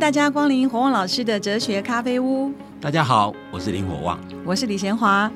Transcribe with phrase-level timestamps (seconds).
[0.00, 2.50] 大家光临火旺老师的哲学咖啡屋。
[2.80, 5.30] 大家好，我是林火旺，我是李贤华。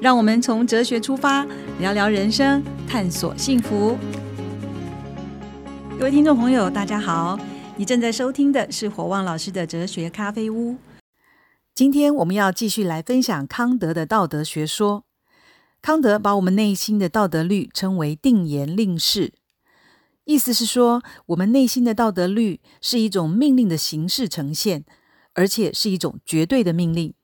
[0.00, 1.46] 让我们从哲学出发，
[1.80, 3.98] 聊聊人生，探索幸福。
[5.98, 7.38] 各位听众朋友，大家好，
[7.76, 10.76] 你正在收听的是火旺老师的哲学咖啡屋。
[11.74, 15.04] 今天我们要继续来分享康德的道德学说。
[15.82, 19.34] 康德把我们内心的道德律称为定言令式。
[20.26, 24.84] 意思是说，我们内心的道德律是一种命令的形式呈现，
[25.34, 27.14] 而且是一种绝对的命令，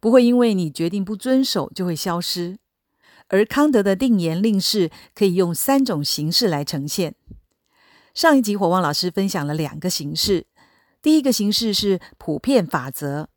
[0.00, 2.56] 不会因为你决定不遵守就会消失。
[3.28, 7.14] 而康德的定言令式可以用三种形式来呈现。
[8.14, 10.46] 上一集火旺老师分享了两个形式，
[11.02, 13.28] 第一个形式是普遍法则，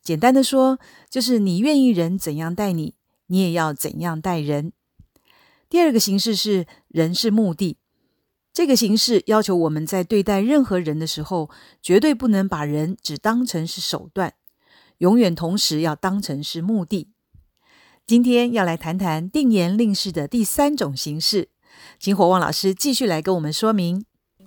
[0.00, 0.78] 简单的说，
[1.10, 2.94] 就是你愿意人怎样待你，
[3.26, 4.72] 你也要怎样待人。
[5.68, 7.78] 第二个形式是人是目的。
[8.54, 11.50] 这个形式要求我们在对待任何人的时候，
[11.82, 14.34] 绝对不能把人只当成是手段，
[14.98, 17.08] 永远同时要当成是目的。
[18.06, 21.48] 今天要来谈谈定言令式的第三种形式，
[21.98, 24.04] 请火旺老师继续来跟我们说明。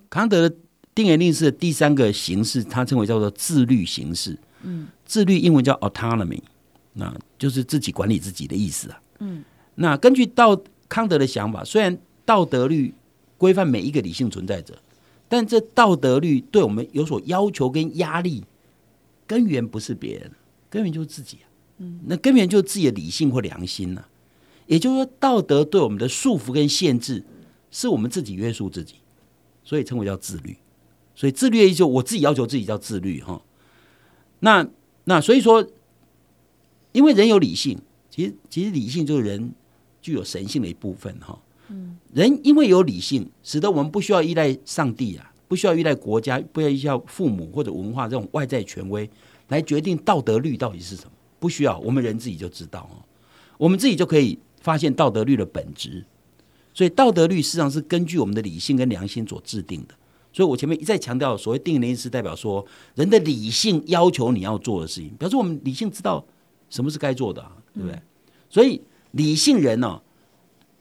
[0.08, 0.56] 康德的
[0.94, 4.38] 定言令式的第三个形式，他称为叫做自律形式。
[4.62, 6.40] 嗯，自律英文叫 autonomy，
[6.94, 9.02] 那就是自己管理自己的意思啊。
[9.18, 12.94] 嗯，那根据道康德的想法，虽然道德律。
[13.38, 14.76] 规范每一个理性存在者，
[15.28, 18.44] 但这道德律对我们有所要求跟压力，
[19.26, 20.30] 根源不是别人，
[20.68, 21.38] 根源就是自己。
[21.78, 24.04] 嗯，那根源就是自己的理性或良心呢。
[24.66, 27.24] 也就是说，道德对我们的束缚跟限制，
[27.70, 28.96] 是我们自己约束自己，
[29.62, 30.56] 所以称为叫自律。
[31.14, 33.40] 所以自律也就，我自己要求自己叫自律哈。
[34.40, 34.68] 那
[35.04, 35.66] 那所以说，
[36.92, 37.80] 因为人有理性，
[38.10, 39.52] 其实其实理性就是人
[40.02, 41.40] 具有神性的一部分哈。
[42.12, 49.08] 人因为有理性，使得我们不需要依赖上帝啊，不需要依赖国家，不要依赖父母或者文化这种外在权威
[49.48, 51.10] 来决定道德律到底是什么。
[51.38, 53.04] 不需要，我们人自己就知道哦，
[53.58, 56.04] 我们自己就可以发现道德律的本质。
[56.74, 59.94] 所以道德律实际上是根据我们的理性跟良心所制定的。
[60.32, 62.64] 所以我前面一再强调，所谓定言是代表说
[62.94, 66.24] 人的理性要求你要做的事情，表示我们理性知道
[66.70, 68.00] 什么是该做的，对不对？
[68.48, 68.80] 所以
[69.12, 70.00] 理性人呢？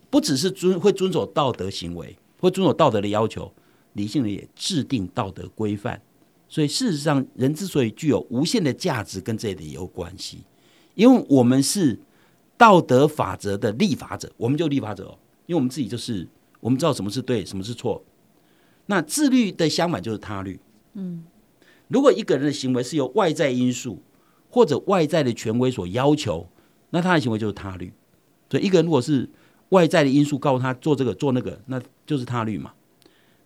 [0.09, 3.51] 不只是遵会遵守道德行为，会遵守道德的要求，
[3.93, 6.01] 理性人也制定道德规范。
[6.49, 10.39] 所以事实上，人之所以具有无限的价值，跟这里有关系。
[10.95, 11.99] 因为我们是
[12.57, 15.17] 道德法则的立法者，我们就立法者。
[15.45, 16.27] 因为我们自己就是
[16.59, 18.03] 我们知道什么是对，什么是错。
[18.87, 20.59] 那自律的相反就是他律。
[20.93, 21.25] 嗯，
[21.89, 24.01] 如果一个人的行为是由外在因素
[24.49, 26.47] 或者外在的权威所要求，
[26.89, 27.91] 那他的行为就是他律。
[28.49, 29.29] 所以一个人如果是
[29.69, 32.73] 外在的因素告诉他做这个做那个，那就是他律嘛。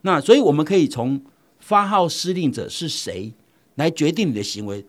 [0.02, 1.22] 那所以我们可以从
[1.60, 3.34] 发号施令者是谁
[3.76, 4.86] 来决定你的行为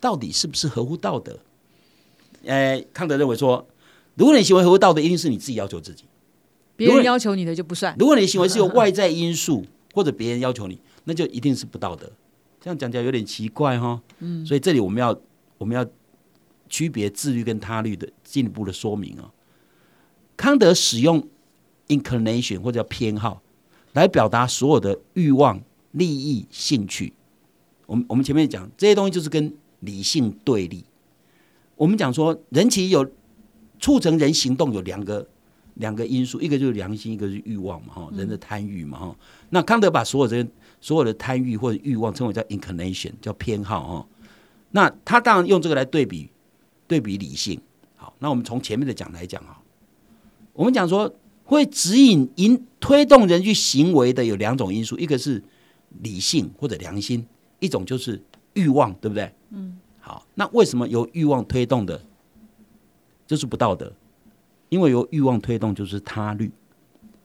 [0.00, 1.38] 到底是不是合乎道德。
[2.44, 3.66] 呃，康德认为说，
[4.14, 6.04] 如果你行为合乎道德，一定是你自己要求自己，
[6.76, 7.94] 别人要求你的就不算。
[7.98, 12.10] 如果你的行为是由外在因素或者别人要求你，那就一定是不道德。
[12.60, 14.00] 这样讲起来有点奇怪哈。
[14.20, 14.44] 嗯。
[14.46, 15.16] 所以这里我们要
[15.56, 15.86] 我们要
[16.68, 19.30] 区别自律跟他律的进一步的说明啊。
[20.38, 21.28] 康德使用
[21.88, 23.42] inclination 或者叫偏好
[23.92, 25.60] 来表达所有的欲望、
[25.90, 27.12] 利益、兴趣。
[27.86, 30.84] 我们我们前面讲这些东西就是跟理性对立。
[31.74, 33.10] 我们讲说人其实有
[33.80, 35.26] 促成人行动有两个
[35.74, 39.16] 两个因素，一个就是良心，一个是欲望嘛，哈，人的贪欲嘛，哈。
[39.50, 40.48] 那康德把所有这些
[40.80, 44.06] 所有的贪欲或者欲望称为叫 inclination，叫偏好，哈。
[44.70, 46.30] 那他当然用这个来对比
[46.86, 47.60] 对比理性。
[47.96, 49.58] 好，那我们从前面的讲来讲啊。
[50.58, 51.14] 我们讲说，
[51.44, 55.40] 会指引、引推动人去行为的有两种因素，一个是
[56.02, 57.24] 理性或者良心，
[57.60, 58.20] 一种就是
[58.54, 59.32] 欲望，对不对？
[59.50, 59.78] 嗯。
[60.00, 62.02] 好，那为什么由欲望推动的，
[63.24, 63.92] 就是不道德？
[64.68, 66.50] 因为由欲望推动就是他律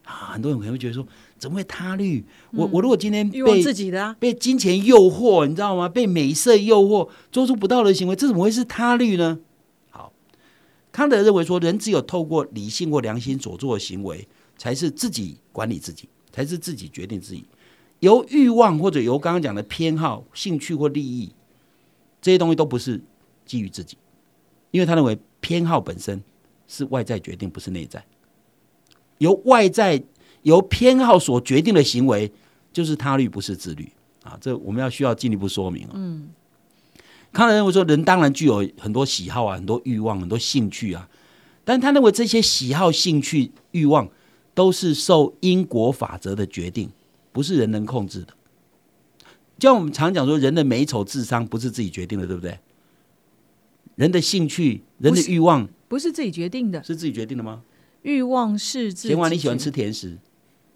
[0.04, 0.30] 啊。
[0.30, 1.04] 很多人可能会觉得说，
[1.36, 2.24] 怎么会他律？
[2.52, 5.88] 我我如果今天被自己的被金钱诱惑，你知道吗？
[5.88, 9.40] 被美色诱惑，做出不道德行为，这怎么会是他律呢？
[10.94, 17.44] 康德认为说，人只有透过理性或良心所做的行为，才是自己管理自己，才是自己决定自己。
[17.98, 21.34] 由欲望或者由刚刚讲的偏好、兴趣或利益
[22.22, 23.02] 这些东西，都不是
[23.44, 23.98] 基于自己，
[24.70, 26.22] 因为他认为偏好本身
[26.68, 28.04] 是外在决定，不是内在。
[29.18, 30.00] 由外在
[30.42, 32.30] 由偏好所决定的行为，
[32.72, 33.90] 就是他律，不是自律
[34.22, 34.38] 啊！
[34.40, 36.28] 这我们要需要进一步说明嗯。
[37.34, 41.08] 康德认为说，人当然具有很多喜好啊，很多欲望，很多兴趣啊，
[41.64, 44.08] 但他认为这些喜好、兴趣、欲望
[44.54, 46.88] 都是受因果法则的决定，
[47.32, 48.28] 不是人能控制的。
[49.58, 52.58] 就像我们常讲说，人的美丑智商不是自己决定的，对不对？
[53.96, 57.62] 人的兴趣、人的欲望不是自己决定的，是自己决定的吗？
[58.02, 59.08] 欲望是自己。
[59.08, 60.18] 闲话，你喜欢吃甜食，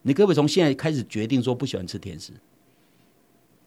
[0.03, 2.33] 你可不可以从现在开始决定说不喜欢吃甜食？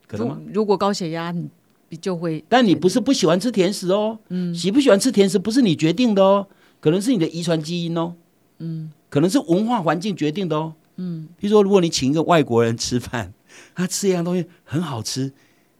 [0.06, 0.40] 可能吗？
[0.52, 1.48] 如果高血压，你
[1.96, 2.44] 就会。
[2.48, 6.46] 但你不是不喜欢吃甜食哦，嗯，喜不喜欢吃甜食不是你决定的哦，
[6.80, 8.14] 可能是你的遗传基因哦，
[8.58, 11.28] 嗯，可能是文化环境决定的哦，嗯。
[11.38, 13.32] 比如说，如果你请一个外国人吃饭，
[13.74, 15.32] 他吃一样东西很好吃，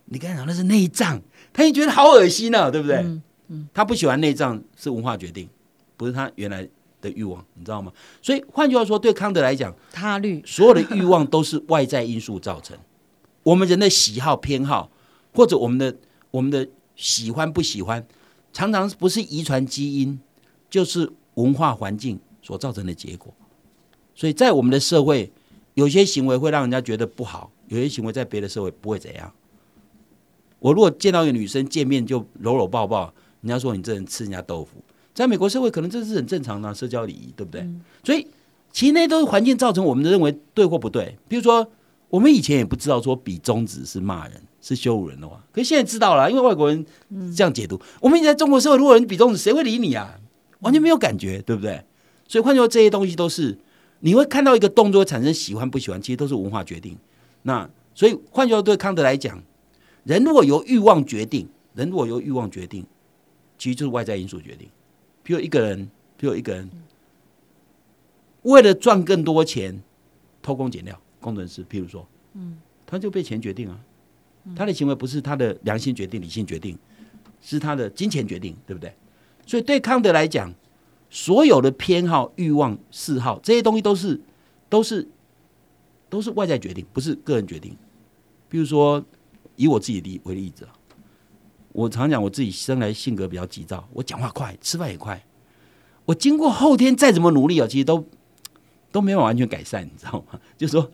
[0.07, 1.21] 你跟他讲那是内脏，
[1.53, 2.97] 他也觉得好恶心呢，对不对？
[2.99, 5.49] 嗯嗯，他不喜欢内脏是文化决定，
[5.97, 6.67] 不是他原来
[7.01, 7.93] 的欲望，你知道吗？
[8.23, 12.77] 所以换句话说，对康德来讲，他律 所有的欲望都是外在因素造成。
[13.43, 14.91] 我们人的喜好偏好，
[15.35, 15.97] 或者我们的
[16.31, 18.07] 我们的喜欢不喜欢，
[18.53, 20.21] 常常不是遗传基因，
[20.69, 23.33] 就是文化环境所造成的结果。
[24.15, 25.33] 所以在我们的社会，
[25.75, 29.33] 有些行为会让人家觉得不好，有些行为在别的社会不会怎样。
[30.59, 34.73] 我如果见到一个女生见面就搂搂抱抱，人家说你这人吃人家豆腐，
[35.15, 37.67] 在美国社会可能这是很正常的社交礼仪，对不对？
[38.05, 38.27] 所以
[38.71, 41.17] 其实那都是环境造成我们的认为对或不对。
[41.27, 41.69] 比如说。
[42.13, 46.85] 我们以前也不知道说比中指是骂人是羞辱人的话，可是现在知道了，因为外国人
[47.35, 47.81] 这样解读。
[48.03, 50.21] 我们在中国社会，如果人比中指，谁会理你啊？
[50.61, 51.83] 完全没有感觉，对不对？
[52.29, 53.57] 所以换句话说，这些东西都是
[54.01, 56.99] 你会看到一个动作产生喜欢不喜欢，其实都是文化决定。
[57.45, 59.43] 那所以换句话对康德来讲，
[60.05, 62.85] 人如果由欲望决定，人如果由欲望决定，
[63.57, 64.69] 其实就是外在因素决定。
[65.23, 66.69] 比如一个人，比如一个人
[68.43, 69.83] 为了赚更多钱，
[70.43, 71.01] 偷工减料。
[71.23, 73.79] 工程师，譬如说，嗯，他就被钱决定啊，
[74.55, 76.77] 他的行为不是他的良心决定、理性决定，
[77.41, 78.93] 是他的金钱决定，对不对？
[79.47, 80.53] 所以对康德来讲，
[81.09, 84.21] 所有的偏好、欲望、嗜好这些东西都是
[84.69, 85.09] 都是
[86.09, 87.77] 都是外在决定，不是个人决定。
[88.49, 89.03] 比如说，
[89.57, 90.73] 以我自己例为例子啊，
[91.73, 95.25] 我常讲我自己生来性格比较急躁，我讲话快，吃饭也快，
[96.05, 98.05] 我经过后天再怎么努力啊，其实都
[98.91, 100.41] 都没有完全改善，你知道吗？
[100.59, 100.91] 就是说。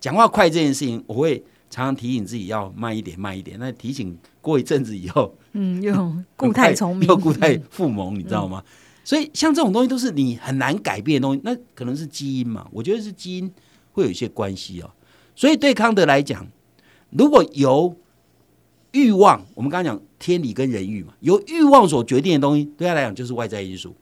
[0.00, 1.38] 讲话快这件事情，我会
[1.68, 3.56] 常常提醒自己要慢一点，慢一点。
[3.60, 5.92] 那提醒过一阵子以后，嗯，又
[6.36, 8.64] 固态聪明，又固态复萌，你知道吗？
[9.04, 12.66] 所以像这种东西都是你很难改变的东西，那可能是基因嘛？
[12.72, 13.52] 我觉得是基因
[13.92, 14.90] 会有一些关系哦。
[15.36, 16.46] 所以对康德来讲，
[17.10, 17.94] 如果由
[18.92, 23.94] 欲望，我们刚刚讲天理跟人欲嘛，由欲望所决定的东西，对他来讲就是外在因素，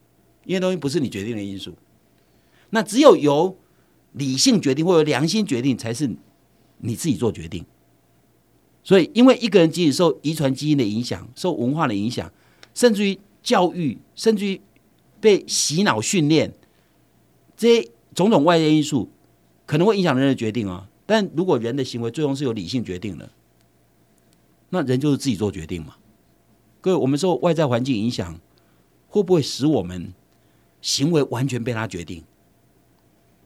[0.44, 1.74] 因为东西不是你决定的因素。
[2.70, 3.56] 那只有由
[4.12, 6.10] 理性决定或者良心决定才是
[6.78, 7.64] 你自己做决定，
[8.82, 12.32] 所以因为一个人即使受遗传基因的影响、受文化的影响，
[12.74, 14.60] 甚至于教育，甚至于
[15.20, 16.52] 被洗脑训练，
[17.56, 19.10] 这些种种外在因素
[19.66, 20.88] 可能会影响人的决定啊。
[21.06, 23.30] 但如果人的行为最终是由理性决定的，
[24.70, 25.96] 那人就是自己做决定嘛。
[26.80, 28.38] 各位，我们受外在环境影响，
[29.08, 30.12] 会不会使我们
[30.80, 32.22] 行为完全被他决定？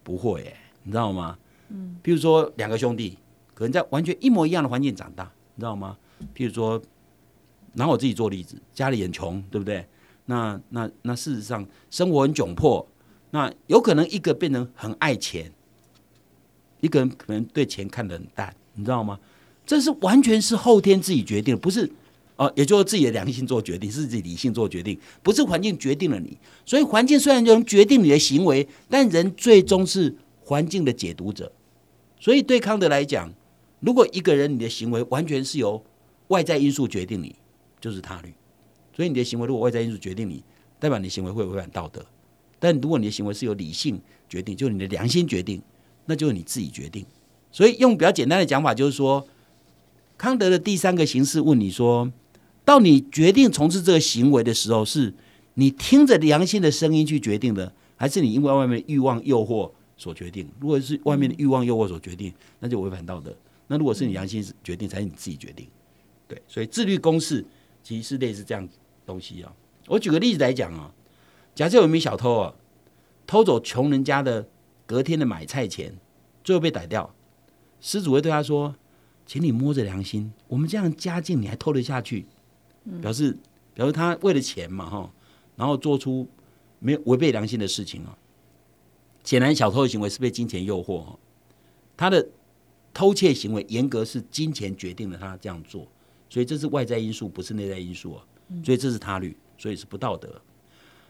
[0.02, 1.38] 不会，你知道吗？
[1.68, 3.18] 嗯，譬如说两个兄弟，
[3.54, 5.96] 可能在完全一模一样的环境长大，你知道吗？
[6.34, 6.80] 譬如说，
[7.74, 9.86] 拿我自己做例子，家里很穷，对不对？
[10.26, 12.86] 那那那事实上生活很窘迫，
[13.30, 15.50] 那有可能一个变成很爱钱，
[16.80, 19.18] 一个人可能对钱看得很淡，你知道吗？
[19.64, 21.90] 这是完全是后天自己决定，不是。
[22.42, 26.36] 哦，也就是自己的良心做决定，是自己理性做决定，不是环境决定了你。
[26.66, 31.52] 所以环境虽然能决定你的行为，但人最终是环境的解读者。
[32.18, 33.32] 所以对康德来讲，
[33.78, 35.84] 如果一个人你的行为完全是由
[36.28, 37.36] 外在因素决定你，
[37.80, 38.34] 就是他律。
[38.96, 40.42] 所以你的行为如果外在因素决定你，
[40.80, 42.04] 代表你行为会违反道德。
[42.58, 45.62] 但如果你的行为是由理性决定，就是你的良心决定，
[46.06, 47.06] 那就是你自己决定。
[47.52, 49.24] 所以用比较简单的讲法，就是说，
[50.18, 52.10] 康德的第三个形式问你说。
[52.64, 55.12] 到你决定从事这个行为的时候，是
[55.54, 60.48] 你听着良心的声音去决定的，还是你因为外面的欲望诱惑所决定？
[60.60, 63.36] 如果是外面的欲望诱惑所决定，那就违反道德。
[63.66, 65.66] 那如果是你良心决定，才是你自己决定。
[66.28, 67.44] 对，所以自律公式
[67.82, 68.68] 其实是类似这样
[69.04, 69.52] 东西啊。
[69.88, 70.92] 我举个例子来讲啊，
[71.54, 72.54] 假设有一名小偷啊，
[73.26, 74.46] 偷走穷人家的
[74.86, 75.94] 隔天的买菜钱，
[76.44, 77.14] 最后被逮掉，
[77.80, 78.76] 失主会对他说
[79.26, 82.26] ：“请你摸着良心，我们这样家境你还偷得下去？”
[83.00, 83.36] 表示，
[83.74, 85.10] 表示他为了钱嘛，哈，
[85.56, 86.28] 然后做出
[86.78, 88.16] 没有违背良心的事情啊。
[89.24, 91.16] 显然，小偷的行为是被金钱诱惑，
[91.96, 92.28] 他的
[92.92, 95.86] 偷窃行为严格是金钱决定了他这样做，
[96.28, 98.24] 所以这是外在因素，不是内在因素啊。
[98.64, 100.28] 所以这是他律，所以是不道德。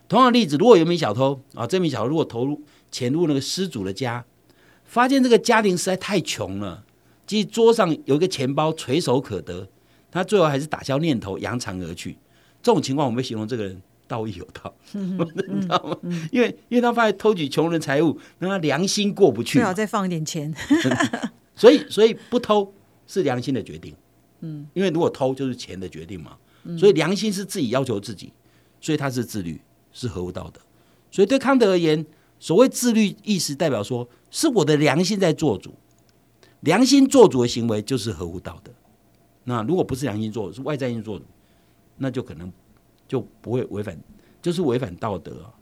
[0.09, 2.61] 同样的例子，如果有名小偷啊，这名小偷如果投入
[2.91, 4.25] 潜入那个失主的家，
[4.85, 6.85] 发现这个家庭实在太穷了，
[7.27, 9.69] 即桌上有一个钱包垂手可得，
[10.13, 12.17] 他最后还是打消念头，扬长而去。
[12.63, 15.97] 这种情况，我们形容这个人道义有道，你知道吗？
[16.31, 20.55] 因为因为他发现偷取穷人财物，让他良心过不去最，好再放一点钱。
[21.57, 22.73] 所以所以不偷
[23.07, 23.95] 是良心的决定。
[24.41, 26.37] 嗯，因为如果偷就是钱的决定嘛，
[26.79, 28.33] 所以良心是自己要求自己，
[28.81, 29.61] 所以他是自律，
[29.93, 30.61] 是合乎道德。
[31.11, 32.05] 所以对康德而言，
[32.39, 35.75] 所谓自律意识代表说是我的良心在做主，
[36.61, 38.73] 良心做主的行为就是合乎道德。
[39.45, 41.25] 那如果不是良心做主，是外在因素做主，
[41.97, 42.53] 那就可能
[43.09, 43.99] 就不会违反，
[44.41, 45.55] 就是违反道德啊。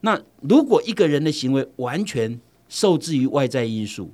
[0.00, 4.10] 那如果一个人的行为完全受制于外在因素，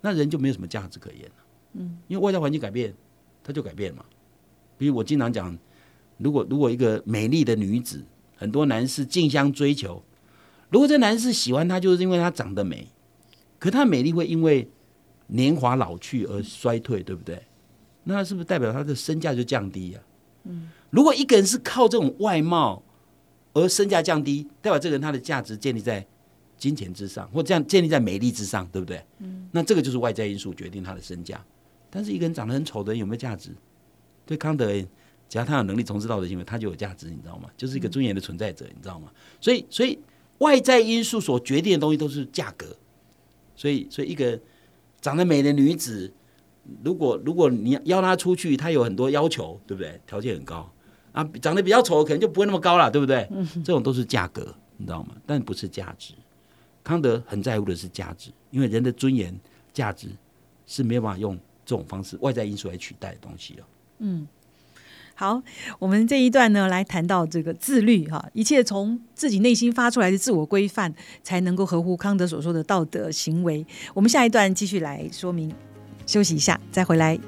[0.00, 1.34] 那人就没有什么价值可言了。
[1.74, 2.94] 嗯，因为外在环境改变，
[3.42, 4.04] 他就改变嘛。
[4.76, 5.56] 比如我经常讲，
[6.18, 8.04] 如果如果一个美丽的女子，
[8.36, 10.02] 很多男士竞相追求，
[10.68, 12.88] 如果这男士喜欢她，就是因为她长得美，
[13.58, 14.68] 可她美丽会因为
[15.28, 17.42] 年华老去而衰退，对不对？
[18.08, 20.00] 那是不是代表他的身价就降低呀、
[20.44, 22.80] 嗯，如果一个人是靠这种外貌
[23.52, 26.06] 而身价降低，代表这个人他的价值建立在
[26.56, 29.04] 金钱之上，或这样建立在美丽之上，对不对？
[29.18, 31.44] 嗯，那这个就是外在因素决定他的身价。
[31.90, 33.50] 但是一个人长得很丑的人有没有价值？
[34.24, 34.86] 对康德而言，
[35.28, 37.48] 只要他有能力从事道德行为，他就有价值，你知道吗？
[37.56, 39.10] 就是一个尊严的存在者，你知道吗？
[39.40, 39.98] 所以，所以
[40.38, 42.76] 外在因素所决定的东西都是价格。
[43.54, 44.38] 所以，所以一个
[45.00, 46.12] 长得美的女子，
[46.84, 50.00] 如果如果你邀他出去，他有很多要求，对不对？
[50.06, 50.70] 条件很高
[51.12, 53.28] 啊，长得比较丑，可能就不会那么高了，对不对？
[53.64, 55.14] 这种都是价格，你知道吗？
[55.26, 56.14] 但不是价值。
[56.84, 59.38] 康德很在乎的是价值，因为人的尊严、
[59.72, 60.08] 价值
[60.66, 63.66] 是没有办法用这种方式外在因素来取代的东西了。
[63.98, 64.26] 嗯。
[65.18, 65.42] 好，
[65.78, 73.66] 我们这一段呢，来谈到这个自律哈，一切从自己内心发出来的自我规范，才能够合乎康德所说的道德行为。
[73.94, 75.50] 我们下一段继续来说明，
[76.06, 77.18] 休息一下，再回来。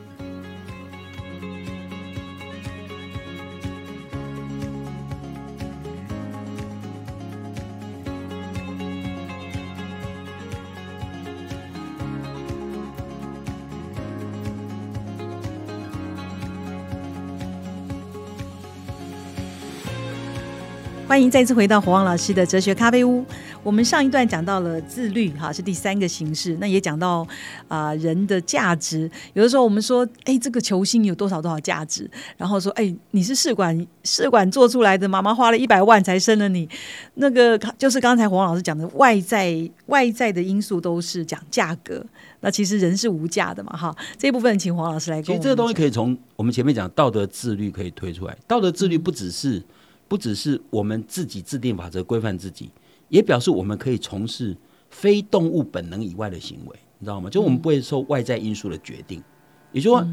[21.09, 23.25] 欢迎再次回到火旺老师的哲学咖啡屋。
[23.62, 26.55] 我们上一段讲到了自律，哈，是第三个形式。
[26.61, 27.27] 那也讲到
[27.67, 29.11] 啊、人的价值。
[29.33, 32.09] 有的时候我们说，哎，这个球星有多少多少价值？
[32.37, 36.69] 然后说，哎，你是试管试管做出来的，妈妈花了一百万才生了你。
[37.15, 42.05] 那个就是刚才黄老师讲的外在外在的因素都是讲价格。
[42.41, 43.97] 那其实人是无价的嘛，哈。
[44.19, 48.37] 这一部分请黄老师来跟我们其实这个东西可以从我们前面讲道德自律可以推出来。
[48.47, 49.62] 道德自律不只是
[50.09, 52.71] 不只是我们自己制定法则规范自己，
[53.09, 54.57] 也表示我们可以从事
[54.91, 57.29] 非动物本能以外的行为，你知道吗？
[57.29, 59.23] 就我们不会受外在因素的决定。
[59.71, 60.09] 也就是说，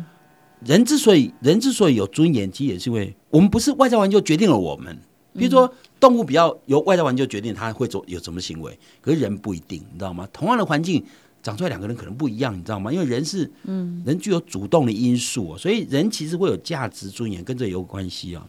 [0.66, 4.98] 人之所以人之所以有尊严，其实也是因为我们不是外在环境就决定了我们。
[5.34, 10.26] 比如说，动物比较由外在环境决定它会做有什么行为，可是人不一定，你知道吗？
[10.32, 11.04] 同样的环境
[11.44, 12.92] 长出来两个人可能不一样，你知道吗？
[12.92, 18.48] 因为人是嗯，人具有主动的因素、哦，所以人其实会有价值尊严，跟这有关系啊、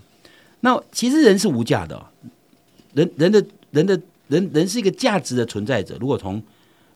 [0.67, 2.05] 那其实人是无价的哦、
[2.93, 5.97] 人人的人的人人是一个价值的存在者。
[6.01, 6.43] 如果从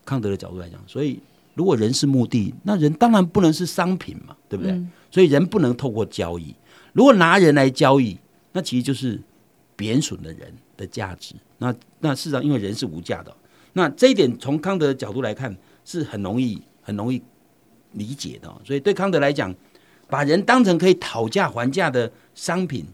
[0.03, 1.17] 康德的角度来讲，所以
[1.53, 4.77] 如果人是目的，那人当然不能是商品嘛，对不对？
[5.09, 6.53] 所以人不能透过交易。
[6.91, 8.17] 如果拿人来交易，
[8.51, 9.17] 那其实就是
[9.77, 11.33] 贬损了人的价值。
[11.59, 13.35] 那那事实上，因为人是无价的哦，
[13.71, 17.21] 那这一点从康德的角度来看是很容易很容易
[17.93, 18.61] 理解的哦。
[18.65, 19.55] 所以对康德来讲，
[20.09, 22.85] 把人当成可以讨价还价的商品，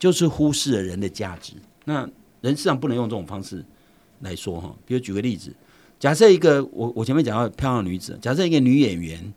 [0.00, 1.52] 就是忽视了人的价值。
[1.84, 2.08] 那
[2.40, 3.64] 人事上不能用这种方式
[4.20, 4.74] 来说哈。
[4.84, 5.54] 比如举个例子，
[6.00, 9.32] 假设一个我我前面讲到漂亮女子，假设一个女演员，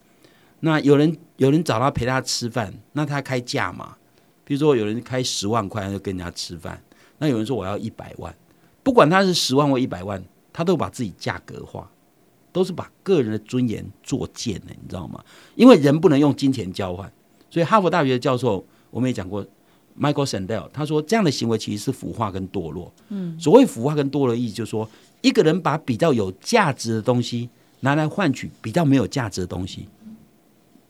[0.62, 3.96] 那有人有人找她陪她吃饭，那她开价嘛？
[4.46, 6.82] 比如说有人开十万块，就跟人家吃饭，
[7.18, 8.34] 那有人说我要一百万，
[8.84, 11.90] 不管他是十万或一百万，他都把自己价格化，
[12.52, 15.24] 都是把个人的尊严作贱的，你知道吗？
[15.56, 17.12] 因为人不能用金钱交换，
[17.50, 19.46] 所以哈佛大学的教授我们也讲过
[20.00, 22.94] ，Michael Sandel，他说这样的行为其实是腐化跟堕落。
[23.10, 24.90] 嗯，所谓腐化跟堕落意思就是说，
[25.22, 27.50] 一个人把比较有价值的东西
[27.82, 29.88] 拿来换取比较没有价值的东西。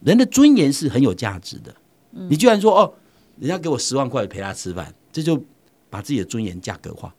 [0.02, 1.74] 人的尊严是很有价值的，
[2.12, 2.94] 你居然说哦，
[3.40, 5.42] 人家给我十万块陪他吃饭，这就
[5.90, 7.14] 把自己的尊严价格化。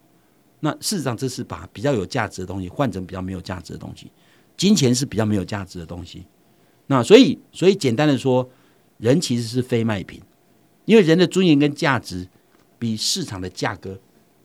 [0.60, 4.10] 那事实上，这是把比较有价值的东西换成比较没有价值的东西。
[4.56, 6.24] 金钱是比较没有价值的东西。
[6.86, 8.48] 那所以，所以简单的说，
[8.98, 10.20] 人其实是非卖品，
[10.84, 12.26] 因为人的尊严跟价值
[12.78, 13.98] 比市场的价格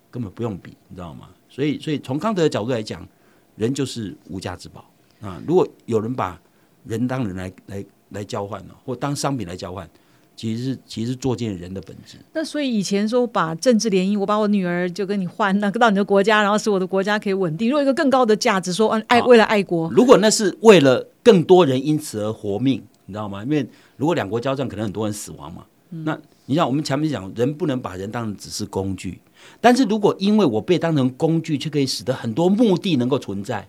[0.10, 1.30] 根本不用比，你知道吗？
[1.50, 3.08] 所以，所以从康德的角度来讲，
[3.56, 4.86] 人就是无价之宝
[5.22, 5.42] 啊。
[5.48, 6.40] 如果有人把
[6.86, 9.90] 人当人来来来交换呢，或当商品来交换，
[10.36, 12.18] 其实是其实是作践人的本质。
[12.34, 17.70] 那所以以前说把政治联姻，我把我女儿就跟你换，那到你的国家，然后使我的国家可以稳定。
[17.70, 23.44] 如果一个更高的价值，说爱为了爱国，如果那是为了更多人因此而活命，你知道吗？
[23.44, 23.68] 因为
[23.98, 25.66] 如果两国交战，可能很多人死亡嘛。
[25.90, 29.20] 那你像我们前面讲，人不能把人当成只是工具。
[29.62, 33.68] 但是如果因为我被当成工具，却可以使得很多目的能够存在，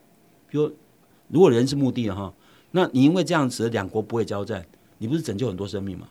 [0.48, 0.70] 比如
[1.28, 2.32] 如果人是目的的哈，
[2.72, 4.66] 那你因为这样子两国不会交战，
[4.98, 6.08] 你不是拯救很多生命吗？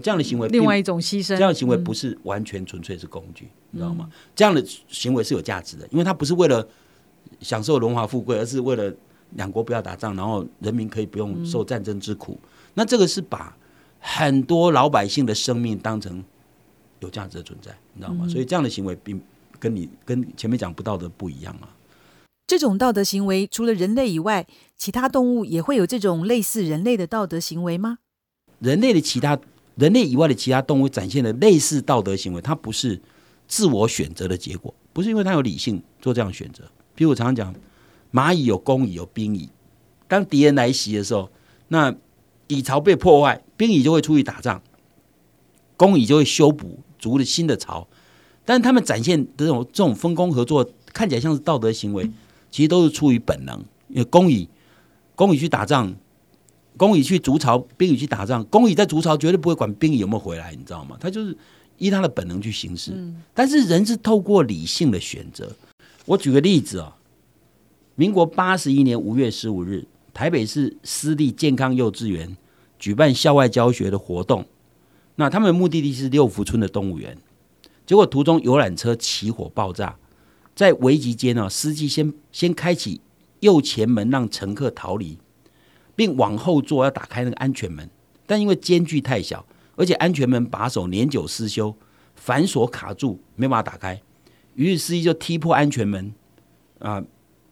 [0.00, 4.08] 这样的行为，另外一种牺牲，这样的行为不是完全纯粹是工具，你知道吗？
[4.36, 6.64] 这样的行为是有价值的，因为它不是为了
[7.40, 8.94] 享受荣华富贵，而是为了
[9.30, 12.38] 两国不要打仗，然后人民可以不用受战争之苦。
[12.74, 13.56] 那这个是把
[13.98, 16.24] 很多老百姓的生命当成。
[17.00, 18.26] 有价值的存在，你知道吗？
[18.28, 19.22] 所以这样的行为并
[19.60, 21.70] 跟你跟前面讲不道德不一样啊。
[22.48, 24.44] 这种道德行为除了人类以外，
[24.76, 27.98] 其他动物也会有这种类似人类的道德行为吗？
[28.58, 29.38] 人类的其他
[29.76, 33.00] 人类以外的其他动物展现的类似道德行为，它不是
[33.46, 36.64] 自我选择的结果，不是因为它有理性做这样选择。
[36.96, 37.54] 比如我常常讲，
[38.10, 39.48] 蚂蚁有公蚁有兵蚁，
[40.08, 41.30] 当敌人来袭的时候，
[41.68, 41.94] 那
[42.48, 44.62] 蚁巢被破坏，兵蚁就会出去打仗，
[45.76, 46.78] 工蚁就会修补。
[46.98, 47.86] 筑了新的巢，
[48.44, 52.10] 但是他们展现的这种这种分工合作，看起来像是道德行为，
[52.50, 53.56] 其实都是出于本能。
[53.86, 54.48] 因为工蚁，
[55.14, 55.94] 工蚁去打仗，
[56.76, 60.96] 工蚁去筑巢，兵蚁去打仗，工蚁在筑巢绝对不会管兵蚁有没有回来，你知道吗？
[60.98, 61.38] 他就是
[61.76, 62.92] 依他的本能去行事。
[63.32, 65.54] 但是人是透过理性的选择。
[66.04, 66.96] 我举个例子啊，
[67.94, 72.36] 民国八十一年五月十五日，台北市私立健康幼稚园
[72.78, 74.46] 举办校外教学的活动。
[75.16, 77.18] 那他们的目的地是六福村的动物园，
[77.84, 79.96] 结果途中游览车起火爆炸，
[80.54, 83.00] 在危急间呢，司机先先开启
[83.40, 85.18] 右前门让乘客逃离，
[85.96, 87.90] 并往后座要打开那个安全门，
[88.26, 91.74] 但因为间距太小，而且安全门把手年久失修，
[92.14, 94.00] 反锁卡住，没办法打开，
[94.54, 96.12] 于是司机就踢破安全门，
[96.78, 97.00] 啊，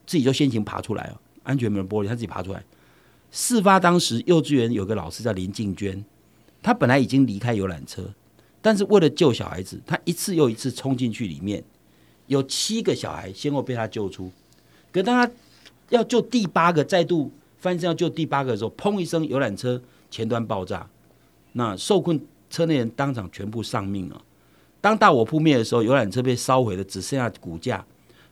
[0.07, 2.63] 自己就先行爬出来了，安全门玻璃他自己爬出来。
[3.39, 6.03] 事发当时，幼稚园有个老师叫林静娟。
[6.63, 8.03] 她本来已经离开游览车，
[8.63, 11.63] 但是为了救小孩子，她一次又一次冲进去里面，
[12.29, 14.33] 有七个小孩先后被她救出。
[14.91, 15.31] 可当她
[15.91, 20.89] 要救第八个，再度翻身要救第八个的时候，砰一声，游览车前端爆炸，
[21.53, 22.19] 那受困
[22.49, 24.23] 车内人当场全部丧命了。
[24.81, 27.85] 当大火扑灭的时候，游览车被烧毁的只剩下骨架。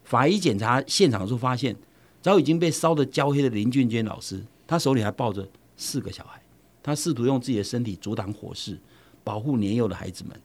[0.03, 1.77] 法医检查现场的时候发现，
[2.23, 6.41] 早已经被烧得焦黑的林俊娟老师，他手里还抱着四个小孩。
[6.83, 8.79] 他试图用自己的身体阻挡火势，
[9.23, 10.39] 保护年幼的孩子们。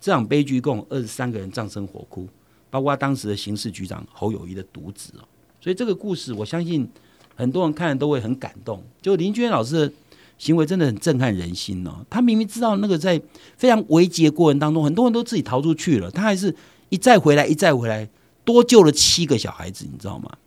[0.00, 2.26] 这场悲剧共二十三个人葬身火窟，
[2.70, 5.28] 包括当时的刑事局长侯友谊的独子哦。
[5.60, 6.88] 所以这个故事，我相信
[7.36, 8.82] 很多人看了都会很感动。
[9.00, 9.94] 就林娟老师的
[10.38, 12.04] 行为真的很震撼人心哦。
[12.08, 13.20] 他明明知道那个在
[13.56, 16.56] 非常危急的过程当中，很多人都自己逃出去了，他还是
[16.88, 18.08] 一再回来，一再回来，
[18.44, 20.38] 多救了七个小孩子，你知道吗？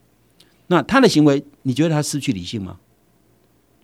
[0.68, 2.80] 那他的行为，你觉得他失去理性吗？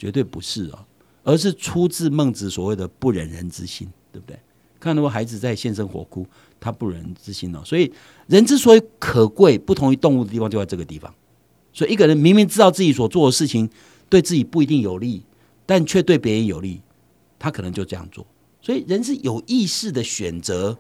[0.02, 0.80] 绝对不是哦。
[1.24, 4.36] 而是出自孟子所谓的不忍人之心，对不对？
[4.80, 6.26] 看到孩子在现身火窟，
[6.60, 7.62] 他不忍之心哦。
[7.64, 7.94] 所以
[8.26, 11.14] 人之所以可贵，不同于动物的地方就在这个地方。
[11.72, 13.70] 所以一个人明明知道自己所做的事情
[14.10, 15.24] 对自己不一定有利，
[15.68, 16.82] 但却对别人有利，
[17.38, 18.26] 他可能就这样做。
[18.60, 20.76] 所以人是有意识的选择，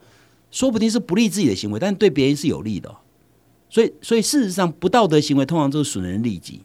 [0.50, 2.98] 说不定是不利自己的行为，但对别人是有利的。
[3.70, 6.62] 所以，所以事实上，不道德行为通常都是损人利己，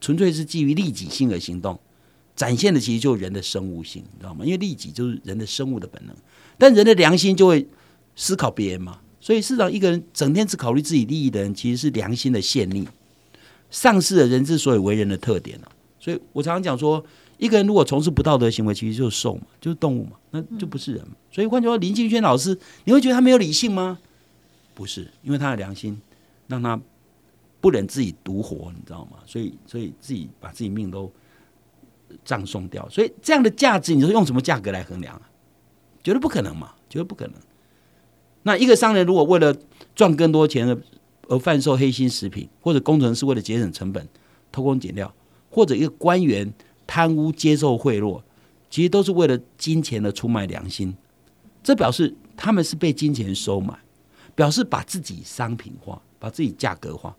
[0.00, 1.78] 纯粹是基于利己性而行动。
[2.34, 4.44] 展现的其实就是人的生物性，你知道吗？
[4.44, 6.16] 因为利己就是人的生物的本能，
[6.56, 7.66] 但人的良心就会
[8.16, 9.00] 思考别人嘛。
[9.20, 12.84] 所以，市场一个人整天只考虑自己利益的人，其实是良心的陷溺，
[13.70, 15.68] 丧失了人之所以为人的特点了。
[16.00, 17.04] 所以我常常讲说，
[17.38, 21.06] 一个人如果从事不道德行为，其实就是兽嘛，就是动物嘛，那就不是人。
[21.30, 23.98] 所以换句话说，林敬轩老师，你会觉得他没有理性吗？
[24.74, 26.00] 不是，因为他的良心
[26.48, 26.80] 让他
[27.60, 29.18] 不忍自己独活，你知道吗？
[29.26, 31.12] 所以，所以自己把自己命都。
[32.24, 35.22] 葬送掉，所以这样的价值，你说用什么价格来衡量啊？
[36.02, 37.34] 绝对不可能嘛，绝对不可能。
[38.42, 39.56] 那一个商人如果为了
[39.94, 40.76] 赚更多钱
[41.28, 44.08] 而贩售黑心食品，或者工程师为了节省成本
[44.50, 45.14] 偷工减料，
[45.50, 46.52] 或者一个官员
[46.86, 48.20] 贪污接受贿赂，
[48.68, 50.94] 其实都是为了金钱的出卖良心。
[51.62, 53.78] 这表示他们是被金钱收买，
[54.34, 57.16] 表示把自己商品化，把自己价格化。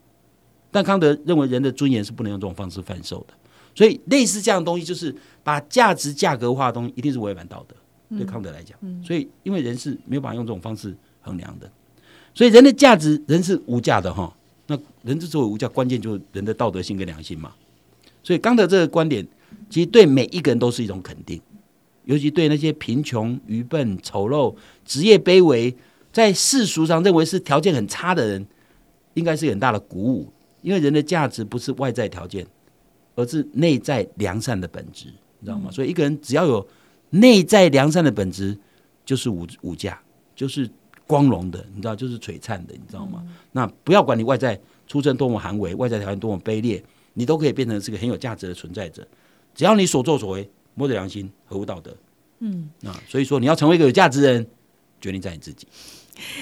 [0.69, 3.33] 但康德认为人的尊严是不能用这种方式贩售的。
[3.75, 7.75] 所以，类似这样的东西，就是把价值价格化的东西，一定是违反道德。
[8.15, 11.67] 对康德来讲，所以因为人是没有办法用这种方式衡量的，
[12.35, 14.31] 所以人的价值，人是无价的哈。
[14.67, 17.51] 那人之所以无价，关键就是人的道德性跟良心嘛。
[18.21, 19.27] 所以，康德这个观点
[19.67, 21.41] 其实对每一个人都是一种肯定，
[22.05, 24.55] 尤其对那些贫穷、愚笨、丑陋、
[24.85, 25.75] 职业卑微，
[26.11, 28.45] 在世俗上认为是条件很差的人，
[29.15, 30.31] 应该是很大的鼓舞。
[30.61, 32.45] 因为人的价值不是外在条件，
[33.15, 35.07] 而是内在良善的本质，
[35.39, 35.69] 你知道吗？
[35.71, 36.67] 所以一个人只要有
[37.11, 38.57] 内在良善的本质，
[39.05, 40.01] 就是无无价，
[40.35, 40.69] 就是
[41.05, 43.23] 光荣的，你知道，就是璀璨的，你知道吗？
[43.51, 49.07] 那不要管你外在出身多么寒微，外在条件多么卑劣，你都可以变成是个很有价值的存在者。
[49.53, 51.95] 只要你所作所为摸着良心，合乎道德，
[52.39, 54.47] 嗯，啊，所以说你要成为一个有价值的人，
[54.99, 55.67] 决定在你自己。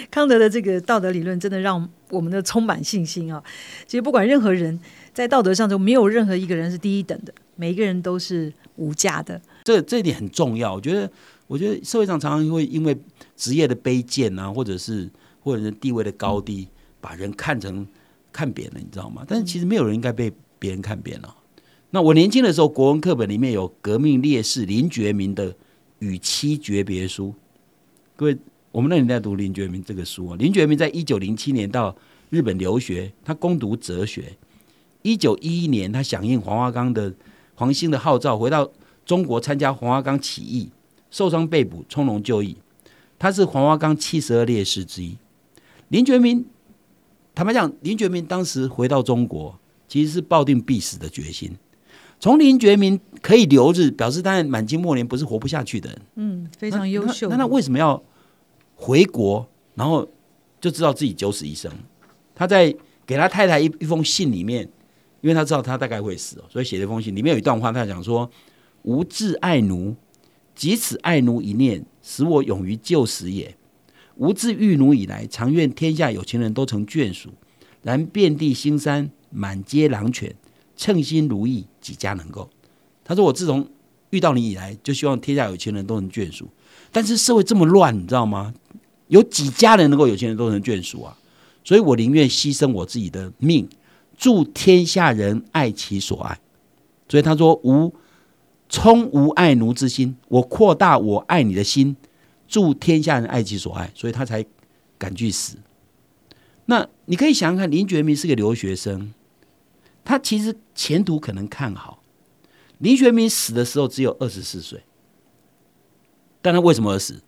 [0.09, 3.41] 康德的这个道德理论真的让我们的充满信心啊！
[3.87, 4.77] 其实不管任何人，
[5.13, 9.41] 在道德上就没有任何一个人是第一等的，每一个人都是无价的。
[9.63, 10.73] 这这一点很重要。
[10.73, 11.11] 我觉得，
[11.47, 12.97] 我觉得社会上常常会因为
[13.35, 15.09] 职业的卑贱啊，或者是
[15.41, 16.67] 或者是地位的高低，
[16.99, 17.85] 把人看成
[18.31, 19.23] 看扁了，你知道吗？
[19.27, 21.35] 但是其实没有人应该被别人看扁了。
[21.89, 25.51] 那我年轻的时候，国文课本里面有革命烈士林觉民的
[25.99, 27.27] 《与妻诀别书》，
[28.15, 28.37] 各位。
[28.71, 31.93] 我们那年代读林觉民这个书啊，林觉民在一九零七年到
[32.29, 34.31] 日本留学，他攻读哲学。
[35.01, 37.13] 一九一一年，他响应黄花岗的
[37.55, 38.69] 黄兴的号召，回到
[39.05, 40.69] 中国参加黄花岗起义，
[41.09, 42.57] 受伤被捕，从容就义。
[43.19, 45.17] 他是黄花岗七十二烈士之一。
[45.89, 46.45] 林觉民，
[47.35, 51.51] 坦白讲，林觉民当时回到中国，其实是抱定必死的决心。
[52.19, 56.01] 从林觉民可以留日，表示他满清末年不是活不下去的人。
[56.15, 57.29] 嗯，非常优秀。
[57.29, 58.01] 那他为什么要？
[58.83, 60.09] 回国，然后
[60.59, 61.71] 就知道自己九死一生。
[62.33, 64.67] 他在给他太太一一封信里面，
[65.21, 67.15] 因为他知道他大概会死，所以写了一封信。
[67.15, 68.29] 里面有一段话，他讲说
[68.83, 69.95] ：“吾自爱奴，
[70.55, 73.55] 即此爱奴一念，使我勇于救死也。
[74.17, 77.29] 吾自遇奴以来，常愿天下有情人都成眷属。
[77.81, 80.35] 然遍地腥山，满街狼犬，
[80.75, 82.49] 称心如意，几家能够？”
[83.03, 83.67] 他说：“我自从
[84.09, 86.47] 遇到你以来，就希望天下有情人都能眷属。
[86.91, 88.53] 但是社会这么乱，你知道吗？”
[89.07, 91.17] 有几家人能够有钱人都成眷属啊？
[91.65, 93.67] 所以我宁愿牺牲我自己的命，
[94.21, 96.39] 助天下人爱其所爱。
[97.09, 97.91] 所以他说：“无
[98.69, 101.95] 充无爱奴之心，我扩大我爱你的心，
[102.47, 104.45] 助天下人爱其所爱。”所以他才
[104.99, 105.57] 敢去死。
[106.65, 109.11] 那你可以想想看，林觉民是个留学生，
[110.05, 112.03] 他其实前途可能看好。
[112.77, 114.83] 林觉民死的时候只有二十四岁，
[116.43, 117.23] 但他为什么而死？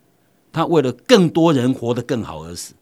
[0.52, 2.74] 他为了更多人活得更好而死，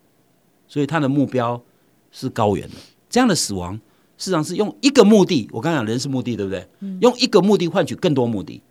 [0.69, 1.63] 所以他的目标
[2.11, 2.75] 是高远的。
[3.09, 3.81] 这样的死亡，
[4.23, 5.49] 事实上是用一个目的。
[5.51, 6.65] 我刚讲人是目的，对不对？
[7.01, 8.63] 用一个目的换取更多目的，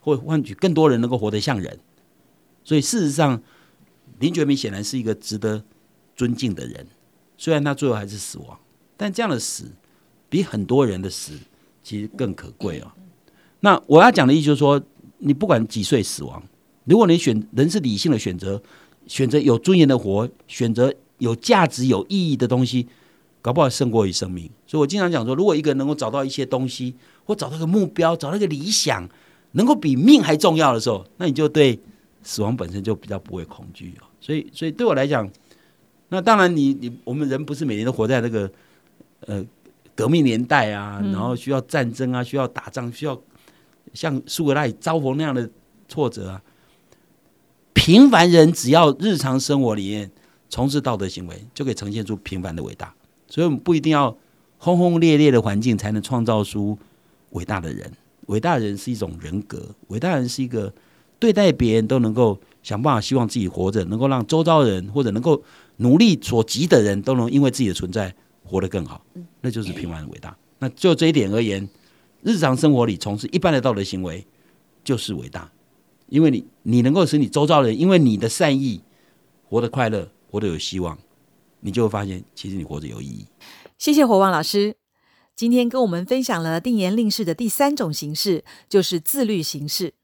[0.00, 1.80] 或换取更多人能够活得像人。
[2.62, 3.42] 所以事实上，
[4.20, 5.64] 林觉民显然是一个值得
[6.14, 6.86] 尊敬的人。
[7.36, 8.56] 虽然他最后还是死亡，
[8.96, 9.64] 但这样的死
[10.28, 11.32] 比很多人的死
[11.82, 12.94] 其实更可贵啊。
[13.58, 14.80] 那我要讲的意思就是说，
[15.18, 16.40] 你不管几岁死亡。
[16.84, 18.62] 如果你选人是理性的选择，
[19.08, 22.86] 选择有尊严的活，选择有价值、有意义的东西，
[23.44, 24.50] 搞不好胜过于生命。
[24.66, 26.94] 所以我经常讲说，如果一个人能够找到一些东西，
[27.26, 29.06] 或找到一个目标，找到一个理想，
[29.52, 31.78] 能够比命还重要的时候，那你就对
[32.22, 34.08] 死亡本身就比较不会恐惧哦。
[34.18, 35.30] 所以，所以对我来讲，
[36.08, 38.50] 那当然，你你我们人不是每年都活在那个
[39.26, 39.44] 呃
[39.94, 43.20] 革命年代啊，然后需要战争啊，需要打仗，需要
[43.92, 45.50] 像苏格拉底遭逢那样的
[45.86, 46.42] 挫折啊。
[47.74, 50.10] 平凡人只要日常生活里面
[50.48, 52.94] 从事道德行为，就可以呈现出平凡的伟大。
[53.34, 54.16] 所以，我们不一定要
[54.58, 56.78] 轰轰烈烈的环境才能创造出
[57.30, 57.90] 伟大的人。
[58.26, 60.72] 伟大的人是一种人格，伟大人是一个
[61.18, 65.42] 对待别人都能够想办法，希望自己活着，能够让周遭人或者能够
[65.78, 69.04] 努力所及的人都能因为自己的存在活得更好。
[69.40, 70.36] 那就是平凡的伟大。
[70.60, 71.68] 那就这一点而言，
[72.22, 74.24] 日常生活里从事一般的道德行为
[74.84, 75.50] 就是伟大。
[76.08, 78.80] 因为你，你能够使你周遭人因为你的善意
[79.48, 80.96] 活得快乐，活得有希望，
[81.64, 83.26] 你就会发现，其实你活着有意义。
[83.78, 84.76] 谢谢火旺老师，
[85.34, 89.94] 今天跟我们分享了定言令式的第三种形式，就是自律形式。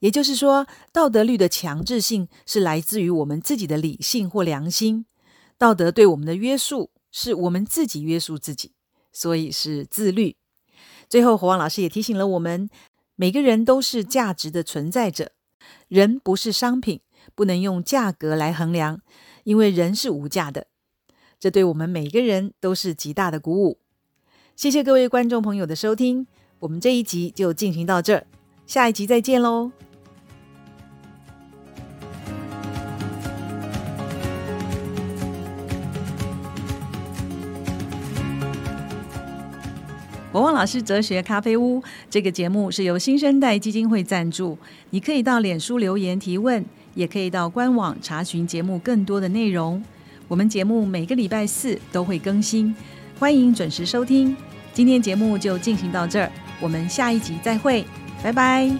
[0.00, 5.06] 也就是说，道德律的强制性是来自于我们自己的理性或良心，
[5.56, 8.72] 道德对我们的约束是我们自己约束自己，
[9.10, 10.36] 所以是自律。
[11.08, 12.68] 最后，火旺老师也提醒了我们。
[13.14, 15.32] 每个人都是价值的存在者，
[15.88, 17.00] 人不是商品，
[17.34, 19.00] 不能用价格来衡量，
[19.44, 20.66] 因为人是无价的。
[21.42, 23.78] 这对我们每个人都是极大的鼓舞。
[24.54, 26.28] 谢谢各位观众朋友的收听，
[26.60, 28.26] 我们这一集就进行到这儿，
[28.64, 29.72] 下一集再见喽。
[40.30, 44.56] 我旺老师哲学咖啡屋这个节目是由新生代基金会赞助，
[44.90, 49.82] 你可以到脸书留言提问，也可以到官网查询节目更多的内容。
[50.32, 52.74] 我们节目每个礼拜四都会更新，
[53.18, 54.34] 欢迎准时收听。
[54.72, 57.84] 今天节目就进行到这儿，我们下一集再会，
[58.22, 58.70] 拜拜。